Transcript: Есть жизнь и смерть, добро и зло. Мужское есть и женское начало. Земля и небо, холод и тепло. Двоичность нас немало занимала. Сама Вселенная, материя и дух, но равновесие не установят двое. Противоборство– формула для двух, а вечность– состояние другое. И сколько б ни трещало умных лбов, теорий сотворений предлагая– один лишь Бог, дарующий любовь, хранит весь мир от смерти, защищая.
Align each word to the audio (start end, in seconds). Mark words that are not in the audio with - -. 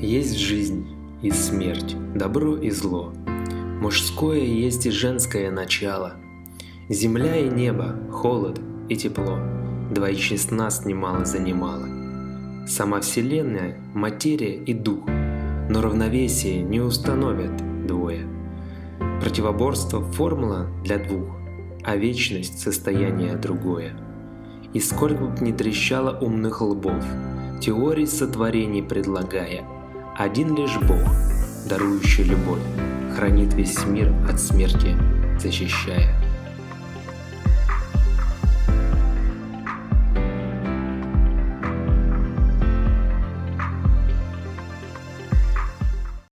Есть 0.00 0.38
жизнь 0.38 0.86
и 1.22 1.32
смерть, 1.32 1.96
добро 2.14 2.56
и 2.56 2.70
зло. 2.70 3.12
Мужское 3.80 4.38
есть 4.38 4.86
и 4.86 4.92
женское 4.92 5.50
начало. 5.50 6.14
Земля 6.88 7.34
и 7.34 7.48
небо, 7.48 7.96
холод 8.12 8.60
и 8.88 8.94
тепло. 8.94 9.40
Двоичность 9.92 10.52
нас 10.52 10.84
немало 10.84 11.24
занимала. 11.24 11.88
Сама 12.68 13.00
Вселенная, 13.00 13.76
материя 13.92 14.54
и 14.54 14.72
дух, 14.72 15.04
но 15.68 15.80
равновесие 15.82 16.62
не 16.62 16.78
установят 16.78 17.56
двое. 17.84 18.24
Противоборство– 19.20 20.00
формула 20.12 20.68
для 20.84 20.98
двух, 20.98 21.34
а 21.82 21.96
вечность– 21.96 22.58
состояние 22.60 23.34
другое. 23.34 23.98
И 24.72 24.78
сколько 24.78 25.24
б 25.24 25.44
ни 25.44 25.50
трещало 25.50 26.16
умных 26.20 26.60
лбов, 26.60 27.04
теорий 27.60 28.06
сотворений 28.06 28.82
предлагая– 28.82 29.64
один 30.18 30.56
лишь 30.56 30.76
Бог, 30.78 30.98
дарующий 31.68 32.24
любовь, 32.24 32.58
хранит 33.14 33.54
весь 33.54 33.84
мир 33.84 34.12
от 34.28 34.40
смерти, 34.40 34.96
защищая. 35.38 36.12